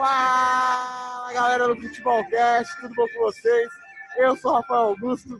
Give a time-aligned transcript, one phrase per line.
[0.00, 3.70] Fala galera do Futebolcast, tudo bom com vocês?
[4.16, 5.38] Eu sou o Rafael Augusto,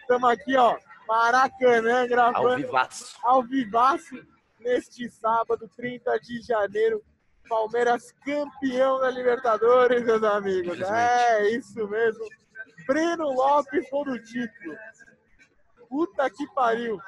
[0.00, 3.18] estamos aqui ó, Maracanã gravando ao vivaço.
[3.22, 4.26] ao vivaço
[4.58, 7.04] neste sábado, 30 de janeiro.
[7.46, 10.80] Palmeiras campeão da Libertadores, meus amigos.
[10.80, 12.24] É, isso mesmo.
[12.86, 14.78] Breno Lopes com o título.
[15.90, 16.98] Puta que pariu.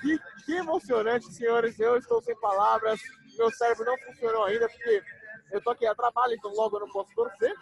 [0.00, 0.16] Que,
[0.46, 1.80] que emocionante, senhores.
[1.80, 3.00] Eu estou sem palavras.
[3.36, 5.02] Meu cérebro não funcionou ainda, porque
[5.52, 7.54] eu tô aqui a trabalho, então logo eu não posso torcer.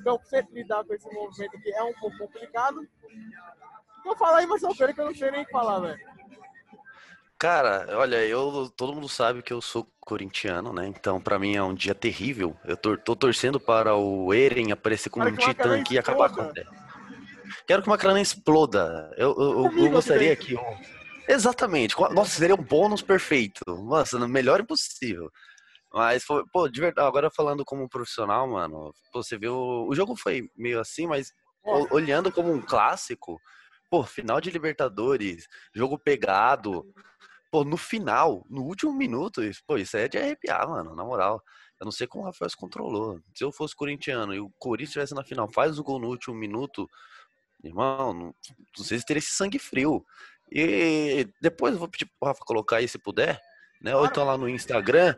[0.00, 2.86] Então, sempre lidar com esse movimento aqui é um pouco complicado.
[4.00, 6.00] Então, fala aí, Marcelo Pereira, que eu não sei nem falar, velho.
[7.38, 10.86] Cara, olha, eu todo mundo sabe que eu sou corintiano, né?
[10.86, 12.56] Então, pra mim é um dia terrível.
[12.64, 15.98] Eu tor- tô torcendo para o Eren aparecer como um que o titã aqui e
[15.98, 16.64] acabar com exploda.
[17.66, 19.12] Quero que o Macarena exploda.
[19.16, 20.54] Eu, eu- eu- eu gostaria que.
[20.54, 20.60] o-
[21.28, 21.96] Exatamente.
[22.12, 23.60] Nossa, seria um bônus perfeito.
[23.66, 25.28] Nossa, melhor impossível.
[25.92, 29.54] Mas, foi, pô, de verdade, agora falando como profissional, mano, você viu.
[29.56, 33.40] O jogo foi meio assim, mas o- olhando como um clássico,
[33.90, 36.84] pô, final de Libertadores, jogo pegado,
[37.50, 41.42] pô, no final, no último minuto, isso- pô, isso é de arrepiar, mano, na moral.
[41.78, 43.20] Eu não sei como o Rafael se controlou.
[43.34, 46.34] Se eu fosse corintiano e o Corinthians estivesse na final, faz o gol no último
[46.34, 46.88] minuto,
[47.62, 48.34] irmão, não,
[48.78, 50.04] não sei se teria esse sangue frio.
[50.50, 53.40] E depois eu vou pedir pro Rafa colocar aí se puder,
[53.80, 53.94] né?
[53.96, 55.14] Ou então lá no Instagram.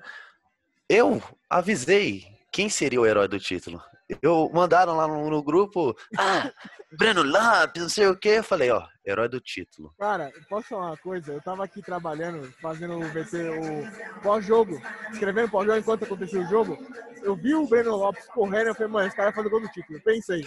[0.88, 3.82] Eu avisei quem seria o herói do título.
[4.20, 6.52] Eu mandaram lá no, no grupo, ah,
[6.92, 8.34] Breno Lopes, não sei o quê.
[8.36, 9.94] Eu falei, ó, herói do título.
[9.98, 11.32] Cara, posso falar uma coisa?
[11.32, 14.78] Eu tava aqui trabalhando, fazendo o VT, o pós-jogo,
[15.10, 16.76] escrevendo pós-jogo enquanto acontecia o jogo.
[17.22, 19.68] Eu vi o Breno Lopes correndo, eu falei, mano, esse cara vai fazer gol do
[19.68, 19.98] título.
[19.98, 20.44] Eu pensei,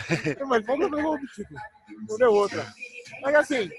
[0.48, 1.60] mas vamos fazer gol do título.
[2.08, 2.64] Não deu outra.
[3.22, 3.70] Mas assim,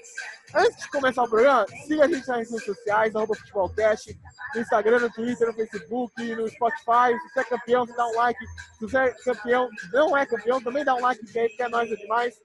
[0.53, 4.19] antes de começar o programa, siga a gente nas redes sociais, arroba futebolcast,
[4.55, 7.17] no Instagram, no Twitter, no Facebook, no Spotify.
[7.21, 8.45] Se você é campeão, você dá um like.
[8.47, 11.89] Se você é campeão, não é campeão, também dá um like, que aí é nóis
[11.89, 12.35] demais.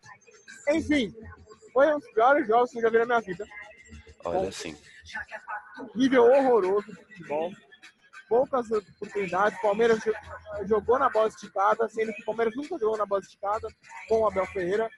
[0.71, 1.15] Enfim,
[1.73, 3.47] foi um dos piores jogos que eu já vi na minha vida.
[4.25, 4.77] Olha assim.
[5.95, 7.51] nível horroroso de futebol.
[8.29, 9.59] Poucas oportunidades.
[9.59, 10.15] O Palmeiras jo-
[10.67, 13.69] jogou na bola esticada, sendo que o Palmeiras nunca jogou na bola esticada
[14.09, 14.89] com o Abel Ferreira.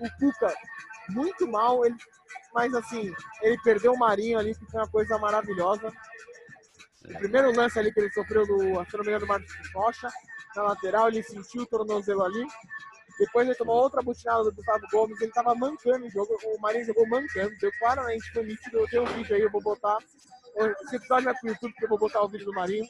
[0.00, 0.54] O Cuca,
[1.10, 1.96] muito mal, ele,
[2.54, 3.12] mas assim,
[3.42, 5.92] ele perdeu o Marinho ali, que foi uma coisa maravilhosa.
[7.04, 10.08] O primeiro lance ali que ele sofreu do, engano, do Marcos Rocha,
[10.54, 12.46] na lateral, ele sentiu o tornozelo ali.
[13.18, 16.86] Depois ele tomou outra butinada do Gustavo Gomes, ele tava mancando o jogo, o Marinho
[16.86, 19.98] jogou mancando, deu claramente, foi nítido, eu tenho um vídeo aí, eu vou botar.
[20.82, 22.86] Esse episódio vai pro YouTube, porque eu vou botar o vídeo do Marinho.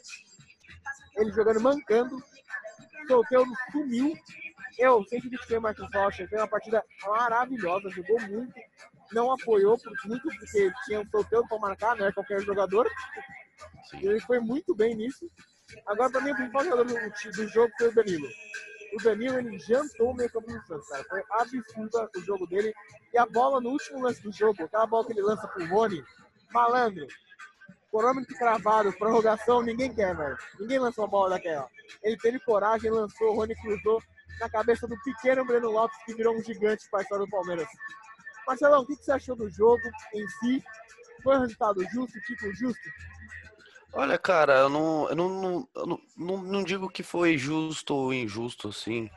[1.17, 2.23] Ele jogando mancando,
[3.11, 4.15] Solteiro sumiu.
[4.81, 8.55] Eu sempre critiquei o Marcos Rocha, fez uma partida maravilhosa, jogou muito,
[9.13, 12.89] não apoiou por- muito porque tinha um Solteiro para marcar, não é qualquer jogador.
[13.93, 15.31] Ele foi muito bem nisso.
[15.87, 18.29] Agora, para mim, o principal jogador do, do jogo foi o Danilo.
[18.95, 21.05] O Danilo, ele jantou o meio campo do Santos, cara.
[21.05, 22.73] Foi absurda o jogo dele.
[23.13, 26.03] E a bola no último lance do jogo, aquela bola que ele lança pro Rony,
[26.53, 27.07] malandro,
[27.91, 30.37] cronômetro cravado, prorrogação, ninguém quer, velho.
[30.59, 31.69] Ninguém lançou uma bola daquela.
[32.03, 34.03] Ele teve coragem, lançou, o Rony cruzou
[34.41, 37.69] na cabeça do pequeno Breno Lopes, que virou um gigante para a história do Palmeiras.
[38.47, 39.81] Marcelão, o que você achou do jogo
[40.15, 40.65] em si?
[41.23, 42.81] Foi um resultado justo, título justo?
[43.93, 45.69] Olha, cara, eu não, eu não, não,
[46.17, 49.11] não, não, digo que foi justo ou injusto, assim.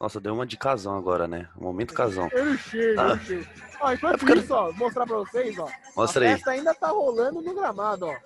[0.00, 1.48] Nossa, deu uma de casão agora, né?
[1.56, 2.28] Momento casão.
[2.32, 3.08] Eu chego, Ah.
[3.08, 3.46] eu chego.
[3.80, 5.68] Ó, enquanto É porque- isso, ó, vou mostrar pra vocês, ó.
[5.96, 6.34] Mostra a aí.
[6.36, 8.16] festa ainda tá rolando no gramado, ó.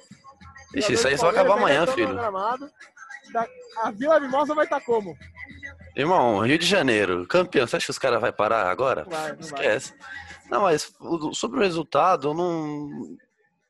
[0.74, 2.14] Ixi, isso aí só vai acabar amanhã, filho.
[2.14, 3.48] Da-
[3.82, 5.16] A Vila Mimosa vai estar como?
[5.94, 7.66] Irmão, Rio de Janeiro, campeão.
[7.66, 9.04] Você acha que os caras vão parar agora?
[9.04, 9.44] Vai, não vai.
[9.44, 9.94] Esquece.
[10.50, 13.16] Não, mas o- sobre o resultado, eu não,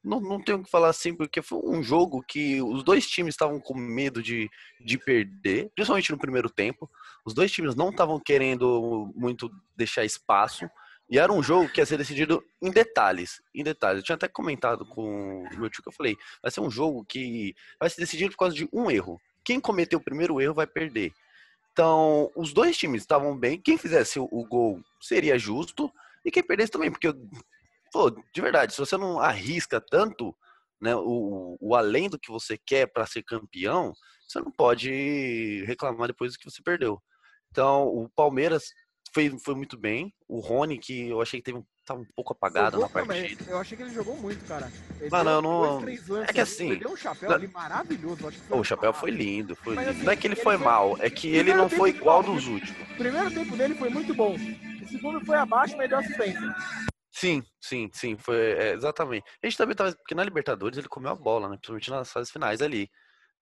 [0.04, 3.34] não, não tenho o que falar assim, porque foi um jogo que os dois times
[3.34, 4.48] estavam com medo de,
[4.80, 6.88] de perder, principalmente no primeiro tempo.
[7.24, 10.68] Os dois times não estavam querendo muito deixar espaço.
[11.10, 13.42] E era um jogo que ia ser decidido em detalhes.
[13.54, 13.98] Em detalhes.
[13.98, 17.04] Eu tinha até comentado com o meu tio que eu falei, vai ser um jogo
[17.04, 19.20] que vai ser decidido por causa de um erro.
[19.44, 21.12] Quem cometeu o primeiro erro vai perder.
[21.72, 23.60] Então, os dois times estavam bem.
[23.60, 25.90] Quem fizesse o, o gol seria justo.
[26.24, 27.12] E quem perdesse também, porque,
[27.90, 30.36] pô, de verdade, se você não arrisca tanto,
[30.80, 33.94] né, o, o além do que você quer para ser campeão,
[34.28, 37.02] você não pode reclamar depois do que você perdeu.
[37.50, 38.72] Então, o Palmeiras
[39.14, 40.12] foi, foi muito bem.
[40.28, 43.44] O Rony, que eu achei que teve um, tava um pouco apagado Jogou na partida.
[43.48, 44.68] Eu achei que ele jogou muito, cara.
[45.00, 47.28] Ele Mano, deu eu não- dois, três lances é que assim, Ele deu um chapéu
[47.30, 48.26] na- ali maravilhoso.
[48.28, 49.54] acho que Pô, o chapéu foi lindo.
[49.56, 49.90] foi lindo.
[49.90, 52.22] assim, Não é que ele ele foi foi- mal, é que ele não foi igual,
[52.22, 52.90] dos últimos.
[52.90, 54.34] O primeiro tempo dele foi muito bom.
[54.34, 56.54] O segundo foi abaixo, mas deu assistência.
[57.10, 59.24] Sim, sim, sim, foi é, exatamente.
[59.42, 61.56] A gente também tava, porque na Libertadores ele comeu a bola, né?
[61.56, 62.90] Principalmente nas fases finais ali.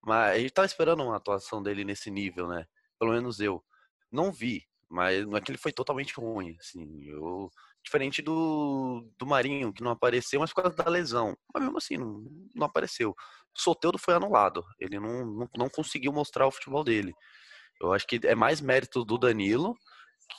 [0.02, 2.66] Mas a gente tava esperando uma atuação dele nesse nível, né?
[2.98, 3.62] Pelo menos eu.
[4.10, 7.04] Não vi, mas não é que ele foi totalmente ruim, assim.
[7.06, 7.48] Eu,
[7.82, 11.36] diferente do, do Marinho, que não apareceu, mas por causa da lesão.
[11.54, 13.10] Mas mesmo assim, não, não apareceu.
[13.10, 14.64] O Soteudo foi anulado.
[14.78, 17.14] Ele não, não, não conseguiu mostrar o futebol dele.
[17.80, 19.76] Eu acho que é mais mérito do Danilo,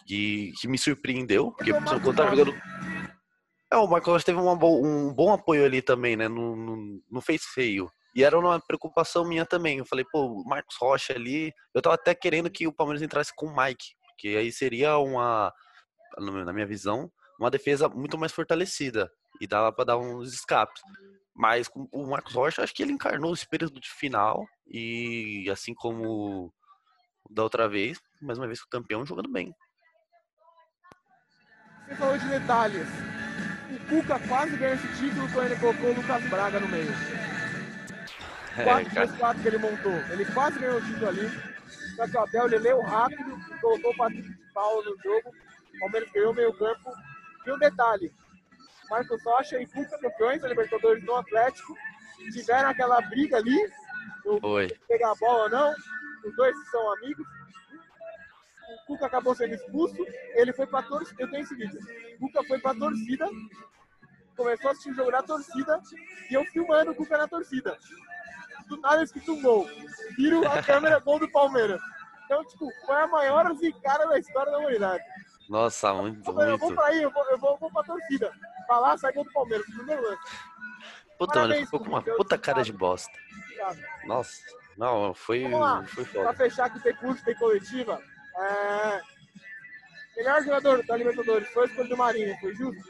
[0.06, 2.54] que, que me surpreendeu, porque quando tá jogando.
[3.72, 4.86] É, o Marcos teve bo...
[4.86, 6.28] um bom apoio ali também, né?
[6.28, 7.90] Não, não, não fez feio.
[8.14, 9.78] E era uma preocupação minha também.
[9.78, 11.54] Eu falei, pô, o Marcos Rocha ali.
[11.74, 15.54] Eu tava até querendo que o Palmeiras entrasse com o Mike, porque aí seria uma,
[16.18, 20.82] na minha visão, uma defesa muito mais fortalecida e dava para dar uns escapes.
[21.36, 25.74] Mas com o Marcos Rocha, acho que ele encarnou o espírito de final e assim
[25.74, 26.54] como
[27.30, 29.54] da outra vez, mais uma vez o campeão jogando bem.
[31.88, 32.88] Você falou de detalhes.
[33.70, 36.92] O Cuca quase ganhou esse título quando ele colocou o Lucas Braga no meio.
[38.58, 39.94] É, quatro é, quatro que ele montou.
[40.10, 41.51] Ele quase ganhou o título ali.
[42.02, 45.30] Só que o Abel ele leu rápido, colocou o Patrick de Paulo no jogo.
[45.76, 46.92] O Palmeiras ganhou meio campo.
[47.46, 48.14] E um detalhe.
[48.90, 51.76] Marcos Rocha e Cuca campeões da Libertadores no Atlético.
[52.34, 53.58] Tiveram aquela briga ali.
[54.44, 54.68] Oi.
[54.88, 55.76] Pegar a bola ou não.
[56.26, 57.26] Os dois são amigos
[58.72, 59.98] o Cuca acabou sendo expulso,
[60.36, 61.22] ele foi pra torcida.
[61.22, 61.80] Eu tenho esse vídeo.
[62.16, 63.28] O Cuca foi pra torcida,
[64.36, 65.82] começou a assistir o jogo na torcida,
[66.30, 67.78] e eu filmando o Cuca na torcida.
[68.72, 69.70] Do nada escrito um gol.
[70.16, 71.82] Viro a câmera, gol do Palmeiras.
[72.24, 75.04] Então, tipo, foi a maior zicada da história da humanidade.
[75.50, 76.50] Nossa, muito, eu, muito.
[76.50, 78.32] Eu vou pra aí, eu vou, eu vou, eu vou pra torcida.
[78.66, 80.22] Pra lá, sai gol do Palmeiras, primeiro lance.
[81.20, 83.12] Puta, mano, ficou com uma puta cara de bosta.
[84.06, 84.42] Nossa,
[84.78, 85.46] não, foi,
[85.88, 86.24] foi foda.
[86.24, 88.02] Pra fechar que tem curso, tem coletiva,
[88.38, 89.02] é...
[90.16, 92.82] Melhor jogador da Libertadores foi o do Marinho, foi justo?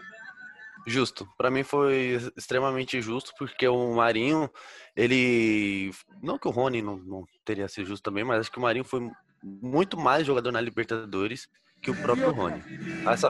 [0.85, 1.27] Justo.
[1.37, 4.49] Para mim foi extremamente justo, porque o Marinho,
[4.95, 5.91] ele.
[6.21, 8.83] Não que o Rony não, não, teria sido justo também, mas acho que o Marinho
[8.83, 9.09] foi
[9.43, 11.47] muito mais jogador na Libertadores
[11.81, 12.61] que o próprio Rony.
[13.07, 13.29] Essa...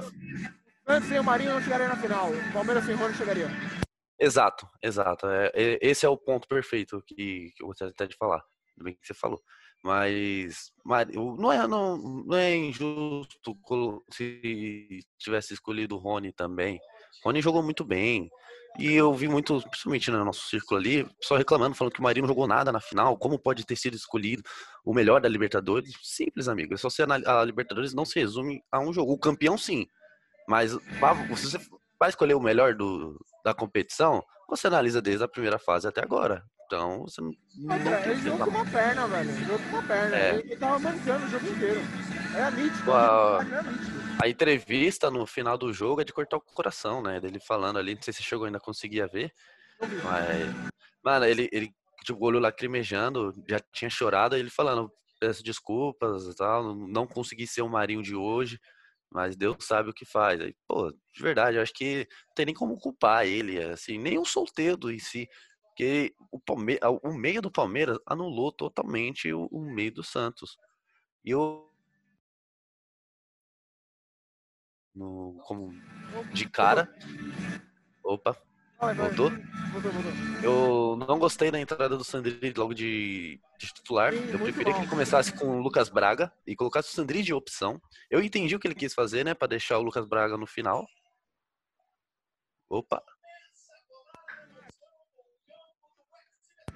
[0.88, 2.32] Antes sem o Marinho não chegaria na final.
[2.32, 3.48] O Palmeiras sem o Rony chegaria.
[4.20, 5.28] Exato, exato.
[5.28, 8.44] É, esse é o ponto perfeito que, que eu gostaria até de falar.
[8.78, 9.42] Do bem que você falou.
[9.84, 13.58] Mas não é, não, não é injusto
[14.12, 16.80] se tivesse escolhido o Rony também.
[17.24, 18.30] Rony jogou muito bem.
[18.80, 22.24] E eu vi muito, principalmente no nosso círculo ali, só reclamando, falando que o Marinho
[22.24, 23.18] não jogou nada na final.
[23.18, 24.44] Como pode ter sido escolhido
[24.86, 25.94] o melhor da Libertadores?
[26.02, 26.74] Simples, amigo.
[26.74, 29.12] É só você a Libertadores não se resume a um jogo.
[29.12, 29.88] O campeão, sim.
[30.48, 30.80] Mas se
[31.30, 31.60] você
[32.00, 36.44] vai escolher o melhor do, da competição, você analisa desde a primeira fase até agora.
[36.66, 37.32] Então, você não.
[37.58, 39.30] não ele jogou com uma perna, velho.
[39.30, 40.16] Ele jogou com uma perna.
[40.16, 40.30] É.
[40.30, 41.82] Ele, ele tava mancando o jogo inteiro.
[42.34, 42.94] É nítido.
[42.94, 43.40] A,
[44.20, 47.20] a entrevista no final do jogo é de cortar o coração, né?
[47.20, 49.34] Dele falando ali, não sei se chegou ainda a conseguir ver.
[50.04, 50.72] Mas.
[51.04, 51.74] Mano, ele, ele
[52.04, 57.62] tipo, olho lacrimejando, já tinha chorado, ele falando, peço desculpas e tal, não consegui ser
[57.62, 58.60] o Marinho de hoje,
[59.12, 60.40] mas Deus sabe o que faz.
[60.42, 64.18] Aí, pô, de verdade, eu acho que não tem nem como culpar ele, assim, nem
[64.18, 65.28] o solteiro em si.
[65.68, 70.58] Porque o, Palme o meio do Palmeiras anulou totalmente o, o meio do Santos.
[71.26, 71.71] E eu.
[74.94, 75.74] No, como
[76.34, 76.94] de cara.
[78.04, 78.36] Opa,
[78.96, 79.32] voltou?
[80.44, 84.14] Eu não gostei da entrada do Sandri logo de, de titular.
[84.14, 87.82] eu preferia que ele começasse com o Lucas Braga e colocasse o Sandri de opção.
[88.10, 89.34] Eu entendi o que ele quis fazer, né?
[89.34, 90.86] Pra deixar o Lucas Braga no final.
[92.70, 93.04] Opa,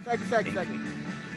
[0.06, 0.80] Segue, segue, segue.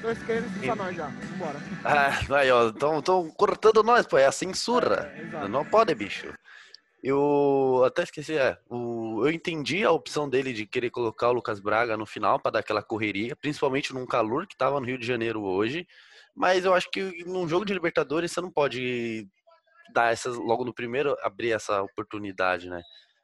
[0.03, 1.07] Tô querendo expulsar nós já.
[1.07, 1.59] Vambora.
[1.83, 2.71] Ah, aí, ó.
[2.71, 4.19] Tão, cortando nós, pô.
[4.19, 5.11] É a censura.
[5.17, 6.33] É, não pode, bicho.
[7.03, 11.61] Eu até esqueci, é, o, eu entendi a opção dele de querer colocar o Lucas
[11.61, 15.07] Braga no final para dar aquela correria, principalmente num calor que tava no Rio de
[15.07, 15.87] Janeiro hoje.
[16.35, 19.29] Mas eu acho que num jogo de Libertadores você não pode
[19.93, 22.83] dar essas logo no primeiro abrir essa oportunidade, né?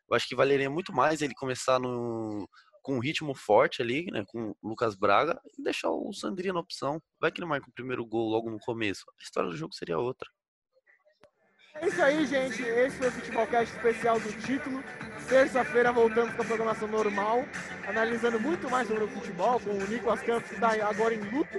[0.09, 2.49] Eu acho que valeria muito mais ele começar no
[2.83, 6.61] com um ritmo forte ali, né, com o Lucas Braga, e deixar o Sandrinha na
[6.61, 7.03] opção.
[7.19, 9.05] Vai que ele marca o primeiro gol logo no começo.
[9.19, 10.29] A história do jogo seria outra.
[11.75, 12.63] É isso aí, gente.
[12.63, 14.83] Esse foi o Futebolcast especial do título.
[15.29, 17.45] Terça-feira voltamos com a programação normal,
[17.89, 21.59] analisando muito mais sobre o futebol, com o Nicolas Campos, que está agora em luto.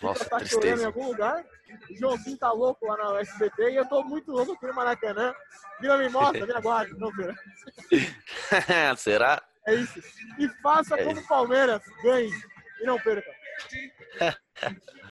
[0.00, 0.62] Nossa, tá tristeza.
[0.62, 1.44] chorando em algum lugar.
[1.90, 5.34] O Joãozinho tá louco lá na SBT e eu tô muito louco aqui no Maracanã.
[5.80, 6.94] Vila me mostra, vira guarda.
[6.96, 7.10] Não,
[8.96, 9.42] Será?
[9.66, 10.00] É isso.
[10.38, 12.32] E faça é como o Palmeiras ganhe
[12.80, 13.30] e não perca.